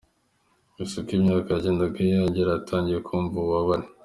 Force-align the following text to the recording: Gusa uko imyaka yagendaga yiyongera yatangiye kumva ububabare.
Gusa 0.75 0.93
uko 1.01 1.11
imyaka 1.17 1.47
yagendaga 1.51 1.97
yiyongera 2.01 2.49
yatangiye 2.51 2.99
kumva 3.07 3.35
ububabare. 3.37 3.85